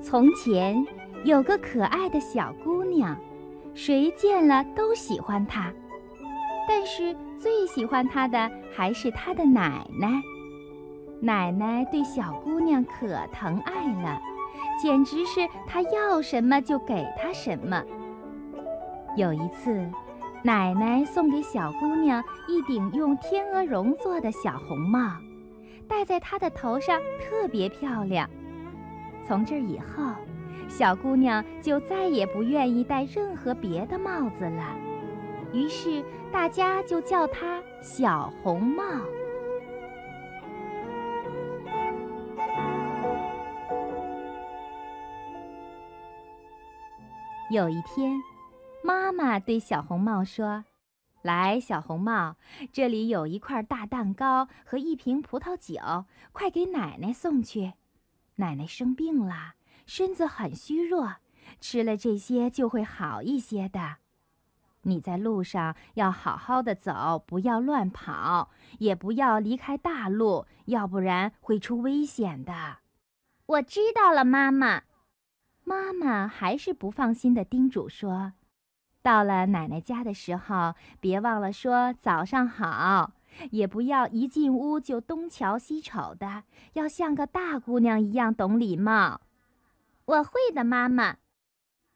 [0.00, 0.86] 从前
[1.24, 3.16] 有个可爱的小姑娘，
[3.74, 5.72] 谁见了都喜欢她，
[6.68, 10.08] 但是最喜欢她的还是她的奶奶。
[11.20, 14.20] 奶奶对小姑娘可疼爱了，
[14.80, 17.82] 简直是她要什么就给她什么。
[19.16, 19.84] 有一次，
[20.46, 25.16] 奶奶送给小姑娘一顶用天鹅绒做的小红帽，
[25.88, 28.28] 戴在她的头上特别漂亮。
[29.26, 30.12] 从这以后，
[30.68, 34.76] 小姑娘就再也不愿意戴任何别的帽子了，
[35.54, 38.84] 于是大家就叫她小红帽。
[47.50, 48.12] 有一天，
[48.86, 50.66] 妈妈对小红帽说
[51.22, 52.36] ：“来，小红帽，
[52.70, 57.72] 这里有一块大蛋糕和一瓶葡萄酒，快给奶奶送去。”
[58.36, 59.54] 奶奶生病了，
[59.86, 61.14] 身子很虚弱，
[61.62, 63.96] 吃了这些就会好一些的。
[64.82, 72.80] 你在路上要好好的走，不要乱跑，也不要离开大路，要不然会出危险的。
[73.46, 74.82] 我知道了，妈妈。
[75.62, 78.34] 妈妈还是不放心的叮嘱说
[79.04, 83.12] ：“到了奶奶家的时候，别忘了说早上好。”
[83.50, 89.20] 也不要一进屋就东瞧西瞅的，要像个大姑娘一样懂礼貌。
[90.04, 91.16] 我会的，妈妈。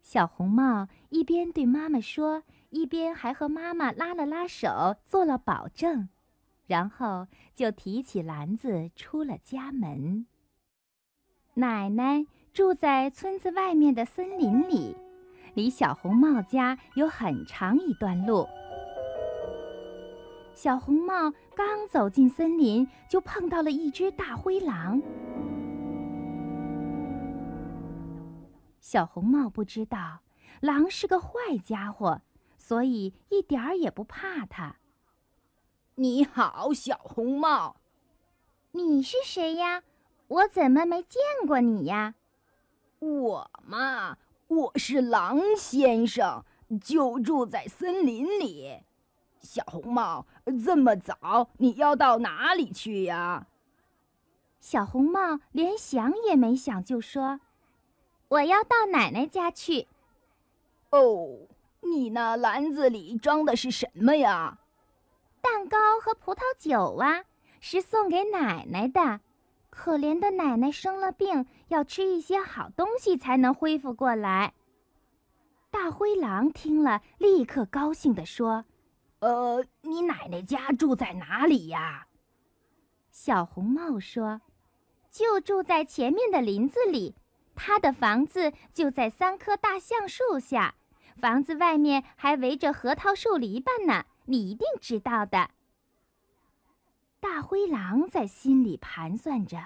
[0.00, 6.08] 小红帽一边对妈妈说，一边还和妈妈拉了拉手，做了保证，
[6.68, 10.26] 然后就提起篮子出了家门。
[11.54, 14.94] 奶奶住在村子外面的森林里，
[15.54, 18.46] 离小红帽家有很长一段路。
[20.52, 25.00] 小红帽刚走进森林，就碰到了一只大灰狼。
[28.80, 30.20] 小红帽不知道
[30.60, 32.20] 狼是个坏家伙，
[32.56, 34.76] 所以一点儿也不怕它。
[35.96, 37.76] 你好，小红帽。
[38.72, 39.82] 你是谁呀？
[40.26, 42.14] 我怎么没见过你呀？
[42.98, 44.18] 我嘛，
[44.54, 46.44] 我是狼先生，
[46.80, 48.82] 就住在森林里。
[49.40, 50.26] 小红帽，
[50.64, 53.48] 这么早，你要到哪里去呀？
[54.60, 57.40] 小红帽连想也没想就说
[58.28, 59.88] ：“我要到奶奶家去。”
[60.90, 61.48] 哦，
[61.80, 64.60] 你那篮子里装的是什么呀？
[65.42, 67.24] 蛋糕和葡萄酒啊，
[67.60, 69.20] 是送给奶奶的。
[69.76, 74.54] 可怜的奶奶生了病，要吃一些好东西才能恢复过来。
[75.70, 78.64] 大灰狼听了，立刻高兴地说。
[79.18, 82.06] 呃，你奶奶家住在哪里呀？
[83.10, 84.40] 小红帽说
[85.10, 87.14] ：“就住在前面的林子里，
[87.54, 90.74] 她的房子就在三棵大橡树下，
[91.20, 95.50] 房子外面还围着核桃树篱笆呢，你一定知道的。”
[97.24, 99.56] 大灰狼在心里盘算着：“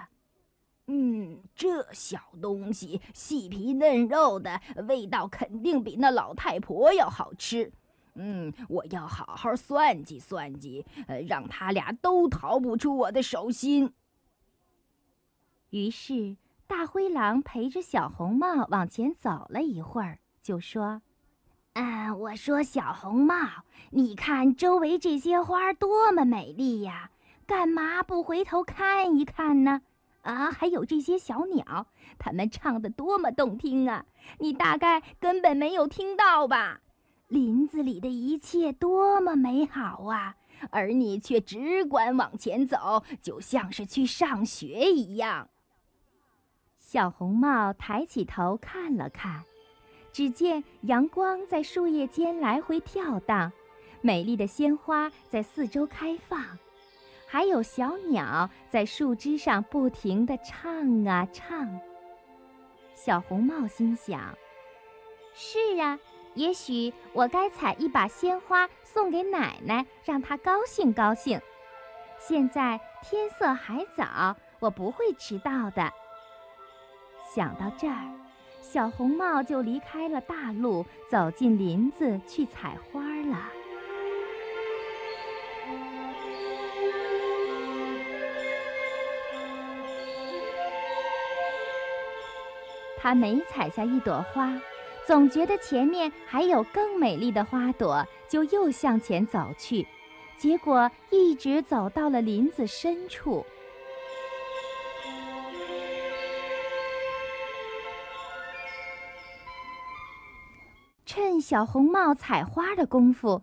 [0.87, 7.73] 嗯，这小东西细皮嫩肉的，味道肯定比那老太婆要好吃。”
[8.15, 13.93] 嗯，我要好好算计算计，呃，让他俩都逃不出我的手心。
[15.71, 21.01] 于是，大灰狼陪着小红帽往前走了一会儿，就说
[21.75, 23.35] ：“嗯，我说小红帽，
[23.91, 27.11] 你看周围这些花多么美丽呀，
[27.49, 29.81] 干嘛不回头看一看呢？
[30.21, 31.87] 啊，还有这些小鸟，
[32.19, 34.05] 它们唱的多么动听啊！
[34.37, 36.79] 你大概根本没有听到吧？”
[37.27, 40.35] 林子里的一切多么美好啊！
[40.69, 45.49] 而你却只管往前走，就像是去上学一样。
[46.77, 49.43] 小红帽抬起头看了看，
[50.11, 53.51] 只见阳光在树叶间来回跳荡，
[54.01, 56.39] 美丽的鲜花在四周开放，
[57.31, 61.79] 还有小鸟在树枝上不停地唱啊唱。
[62.95, 64.35] 小红帽心想
[65.35, 65.99] ：“是啊。”
[66.35, 71.39] 也许我该采一把鲜花送给奶奶，让她高兴高兴。
[72.17, 75.91] 现在天色还早，我不会迟到的。
[77.25, 78.13] 想到这儿，
[78.61, 83.49] 小红帽就离开了大路，走进林子去采花了。
[92.99, 94.59] 他每采下一朵花。
[95.07, 99.87] 总觉得前面还有更美丽的花朵，就又向前走去。
[100.37, 103.43] 结果一直走到了林子深处。
[111.05, 113.41] 趁小红帽采花的功夫，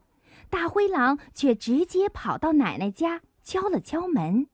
[0.49, 4.47] 大灰狼却直接跑到奶奶家，敲了敲门。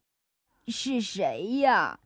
[0.66, 2.00] 是谁呀？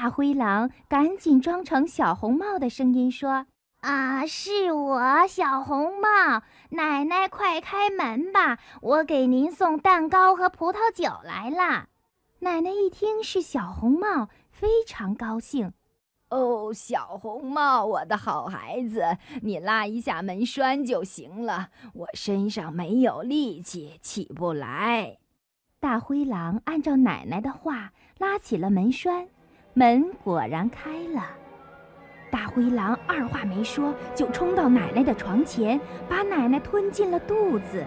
[0.00, 3.46] 大灰狼赶紧装成小红帽的声音说
[3.82, 6.44] ：“啊，是我，小红帽。
[6.70, 11.88] 奶奶，快开门吧，我给您送蛋糕和葡萄酒来了。”
[12.38, 15.72] 奶奶一听是小红帽，非常高兴。
[16.28, 21.70] 哦，小红帽，我的好孩子，你拉一下门栓就行了。
[21.92, 25.18] 我身上没有力气，起不来。
[25.80, 29.26] 大灰狼按照奶奶的话拉起了门栓，
[29.74, 31.24] 门果然开了。
[32.30, 37.86] 大灰狼二话没说，就冲到奶奶的床前，把奶奶吞进了肚子。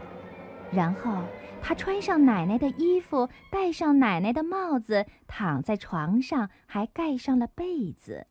[0.71, 1.23] 然后
[1.61, 8.25] 他穿上奶奶的衣服，戴上奶奶的帽子，躺在床上，还盖上了被子。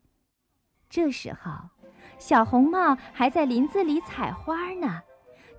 [0.88, 1.52] 这时候，
[2.19, 5.02] 小红帽还在林子里采花呢。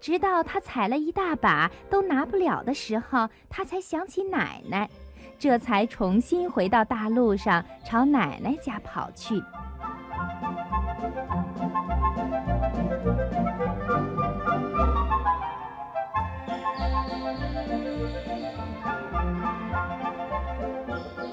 [0.02, 4.90] 直到他采了一大把都拿不了的时候，他才想起奶奶，
[5.38, 9.41] 这才重新回到大路上，朝奶奶家跑去。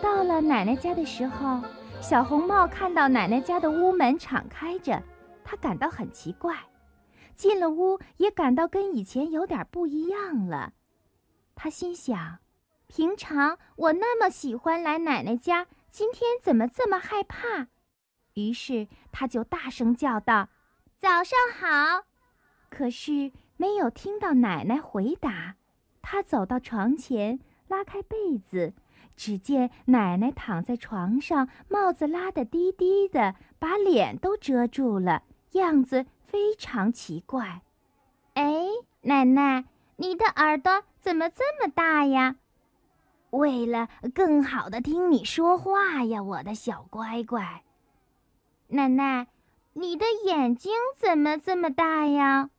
[0.03, 1.61] 到了奶奶家的时候。
[2.01, 5.03] 小红帽看到奶奶家的屋门敞开着，
[5.45, 6.55] 他感到很奇怪。
[7.35, 10.73] 进了屋，也感到跟以前有点不一样了。
[11.57, 12.39] 他心想：
[12.89, 17.69] 平常我那么喜欢来奶奶家，今天怎么这么害怕？
[18.35, 20.49] 于是他就大声叫道
[20.99, 22.07] ：“早上好！”
[22.71, 25.57] 可是没有听到奶奶回答。
[26.01, 27.39] 他走到床前，
[27.69, 28.73] 拉开被子。
[29.15, 37.63] 只见奶奶躺在床上，帽子拉得低低的，把脸都遮住了，样子非常奇怪。
[38.35, 38.65] 哎，
[39.03, 39.65] 奶奶，
[39.97, 42.37] 你的耳朵怎么这么大呀？
[43.31, 47.63] 为了更好的听你说话呀，我的小乖乖。
[48.69, 49.27] 奶奶，
[49.75, 52.51] 你的眼睛怎么这么大呀？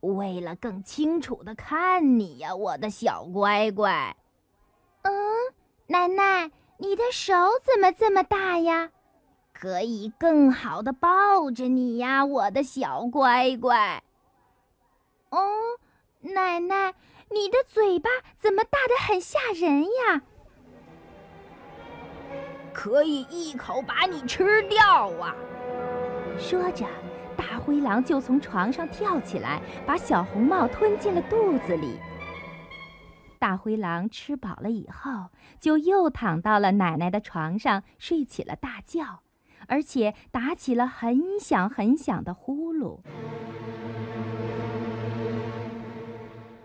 [0.00, 4.16] 为了更清楚的看你呀，我的小乖乖。
[5.02, 5.12] 嗯
[5.86, 8.90] 奶奶，你的手怎么这么大呀？
[9.52, 14.02] 可以更好的抱着你呀，我的小乖乖。
[15.28, 15.38] 哦，
[16.20, 16.94] 奶奶，
[17.32, 20.22] 你的嘴巴怎么大得很吓人呀？
[22.72, 25.34] 可以一口把你吃掉啊！
[26.38, 26.86] 说着，
[27.36, 31.98] 大灰狼就从床上跳起来，把小红帽吞进了肚子里。
[33.38, 35.30] 大灰狼吃饱了以后，
[35.60, 39.20] 就又躺到了奶奶的床上，睡起了大觉，
[39.66, 43.00] 而且打起了很响很响的呼噜。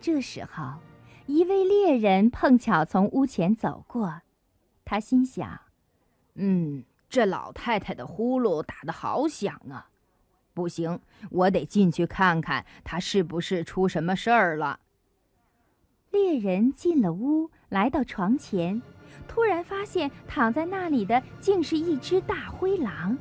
[0.05, 0.75] 这时候，
[1.25, 4.21] 一位猎人碰巧从屋前走过，
[4.85, 5.61] 他心想
[6.37, 9.89] ：“嗯，这老太太的呼噜打得好响啊！
[10.53, 10.99] 不行，
[11.31, 14.79] 我得进去看看，她是不是出什么事儿了。”
[16.13, 18.79] 猎人进了屋，来到床前，
[19.27, 23.17] 突然发现躺在那里的竟是一只大灰狼。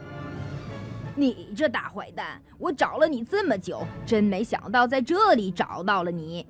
[1.17, 6.47] 你这大坏蛋，我找了你这么久，真没想到在这里找到了你。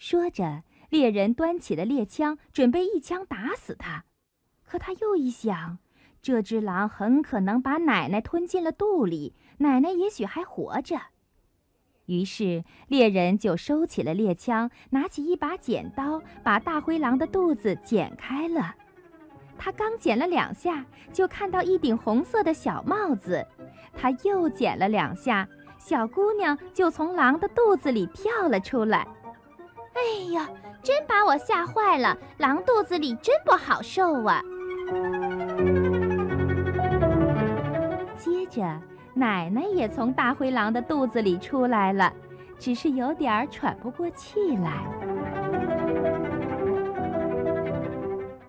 [0.00, 4.06] 说着，猎人端起了猎枪，准备一枪打死他。
[4.64, 5.76] 可他又一想，
[6.22, 10.98] 这只狼很可能把奶奶吞进了肚里，奶奶也许还活着。
[12.06, 18.74] 于是猎人就收起了猎枪，拿起一把剪刀，把大灰狼的肚子剪开了。
[19.58, 23.46] 他刚剪了两下，就看到一顶红色的小帽子。
[23.92, 25.46] 他又剪了两下，
[25.78, 29.06] 小姑娘就从狼的肚子里跳了出来。
[30.00, 30.48] 哎呀，
[30.82, 32.16] 真把我吓坏了！
[32.38, 34.42] 狼肚子里真不好受啊！
[38.16, 38.80] 接着。
[39.12, 42.10] 奶奶也从大灰狼的肚子里出来了，
[42.58, 44.84] 只是有点喘不过气来。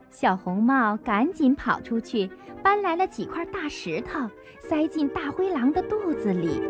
[0.09, 2.29] 小红帽赶紧跑出去，
[2.63, 4.29] 搬来了几块大石头，
[4.59, 6.61] 塞进大灰狼的肚子里。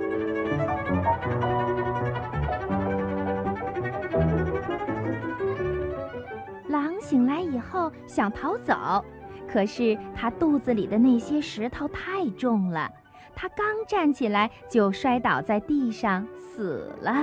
[7.11, 9.03] 醒来以后想逃走，
[9.45, 12.89] 可是他肚子里的那些石头太重了。
[13.35, 17.13] 他刚站起来就摔倒在地上死了。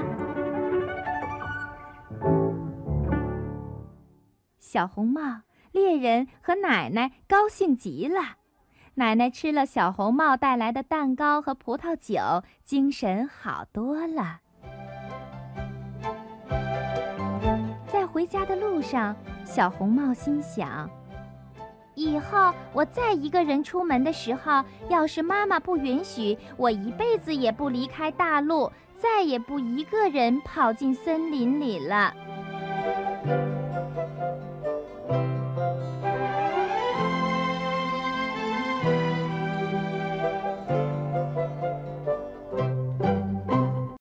[4.59, 5.23] 小红帽、
[5.73, 8.21] 猎人和奶奶高兴极了。
[8.97, 14.41] 奶奶吃了小红帽带来的蛋糕和葡萄酒，精神好多了。
[17.87, 19.17] 在回家的路上，
[19.49, 20.89] 小红帽心想。
[21.95, 32.15] 以后我再一个人出门的时候，要是妈妈不允许，我一辈子也不离开大路，再也不一个人跑进森林里了。